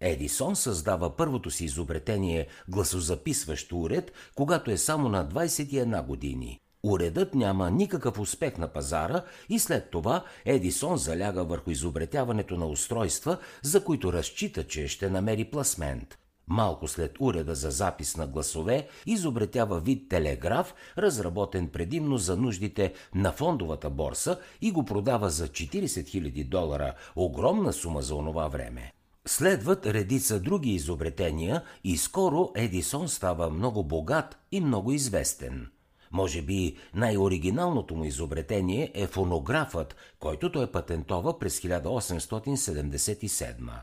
[0.00, 6.60] Едисон създава първото си изобретение гласозаписващ уред, когато е само на 21 години.
[6.82, 13.38] Уредът няма никакъв успех на пазара и след това Едисон заляга върху изобретяването на устройства,
[13.62, 16.18] за които разчита, че ще намери пласмент.
[16.48, 23.32] Малко след уреда за запис на гласове изобретява вид телеграф, разработен предимно за нуждите на
[23.32, 28.92] фондовата борса и го продава за 40 000 долара, огромна сума за онова време.
[29.28, 35.70] Следват редица други изобретения и скоро Едисон става много богат и много известен.
[36.12, 43.82] Може би най-оригиналното му изобретение е фонографът, който той патентова през 1877.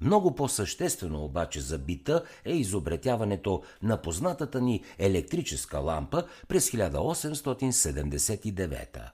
[0.00, 9.10] Много по-съществено обаче за бита е изобретяването на познатата ни електрическа лампа през 1879.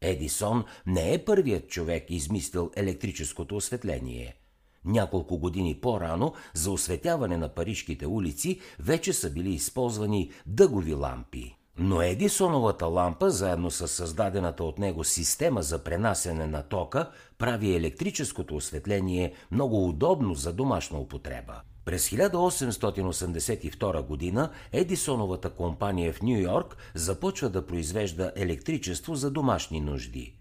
[0.00, 4.36] Едисон не е първият човек измислил електрическото осветление–
[4.84, 11.58] няколко години по-рано за осветяване на парижките улици вече са били използвани дъгови лампи.
[11.80, 18.56] Но Едисоновата лампа, заедно с създадената от него система за пренасене на тока, прави електрическото
[18.56, 21.60] осветление много удобно за домашна употреба.
[21.84, 24.48] През 1882 г.
[24.72, 30.37] Едисоновата компания в Нью Йорк започва да произвежда електричество за домашни нужди.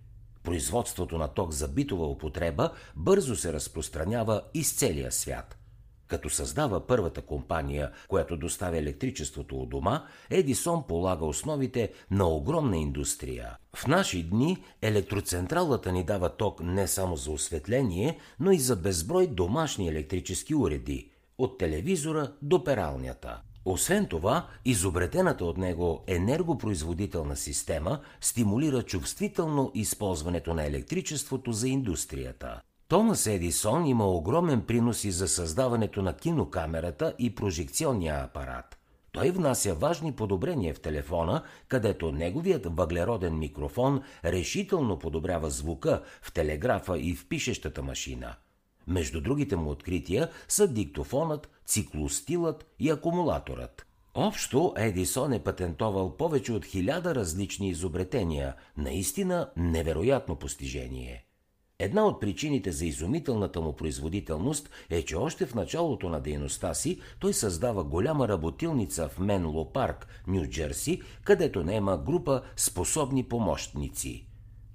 [0.47, 5.57] Производството на ток за битова употреба бързо се разпространява из целия свят.
[6.07, 13.57] Като създава първата компания, която доставя електричеството от дома, Едисон полага основите на огромна индустрия.
[13.75, 19.27] В наши дни електроцентралата ни дава ток не само за осветление, но и за безброй
[19.27, 23.41] домашни електрически уреди– от телевизора до пералнята.
[23.69, 32.61] Освен това, изобретената от него енергопроизводителна система стимулира чувствително използването на електричеството за индустрията.
[32.87, 38.77] Томас Едисон има огромен принос и за създаването на кинокамерата и прожекционния апарат.
[39.11, 46.99] Той внася важни подобрения в телефона, където неговият въглероден микрофон решително подобрява звука в телеграфа
[46.99, 48.35] и в пишещата машина–
[48.87, 53.85] между другите му открития са диктофонът, циклостилът и акумулаторът.
[54.15, 61.27] Общо Едисон е патентовал повече от хиляда различни изобретения, наистина невероятно постижение.
[61.79, 67.01] Една от причините за изумителната му производителност е, че още в началото на дейността си
[67.19, 74.26] той създава голяма работилница в Менло парк, Нью Джерси, където нема група способни помощници.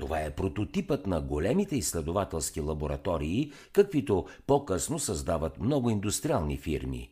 [0.03, 7.11] Това е прототипът на големите изследователски лаборатории, каквито по-късно създават много индустриални фирми.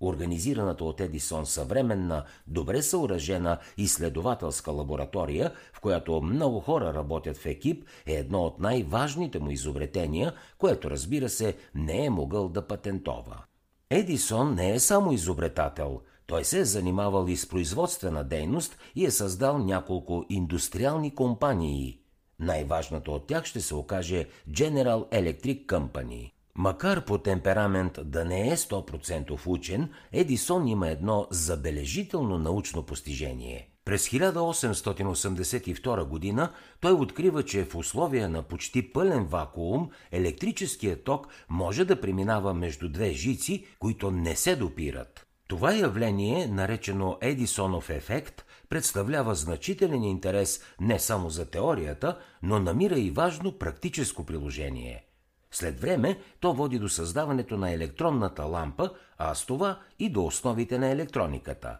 [0.00, 7.84] Организираната от Едисон съвременна, добре съоръжена изследователска лаборатория, в която много хора работят в екип,
[8.06, 13.44] е едно от най-важните му изобретения, което разбира се не е могъл да патентова.
[13.90, 19.10] Едисон не е само изобретател– той се е занимавал и с производствена дейност и е
[19.10, 21.97] създал няколко индустриални компании.
[22.40, 26.32] Най-важната от тях ще се окаже General Electric Company.
[26.54, 33.68] Макар по темперамент да не е 100% учен, Едисон има едно забележително научно постижение.
[33.84, 41.84] През 1882 година той открива, че в условия на почти пълен вакуум електрическият ток може
[41.84, 45.27] да преминава между две жици, които не се допират.
[45.48, 53.10] Това явление, наречено Едисонов ефект, представлява значителен интерес не само за теорията, но намира и
[53.10, 55.04] важно практическо приложение.
[55.50, 60.78] След време то води до създаването на електронната лампа, а с това и до основите
[60.78, 61.78] на електрониката.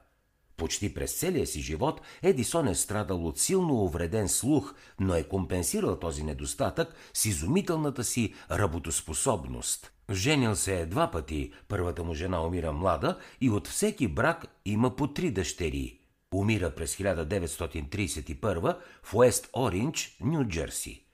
[0.59, 5.99] Почти през целия си живот Едисон е страдал от силно увреден слух, но е компенсирал
[5.99, 9.93] този недостатък с изумителната си работоспособност.
[10.11, 14.97] Женил се е два пъти, първата му жена умира млада и от всеки брак има
[14.97, 15.99] по три дъщери–
[16.35, 21.05] Умира през 1931 в Уест Оринч, Нью Джерси.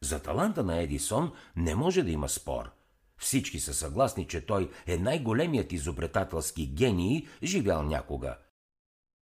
[0.00, 2.70] За таланта на Едисон не може да има спор.
[3.18, 8.36] Всички са съгласни, че той е най-големият изобретателски гений, живял някога.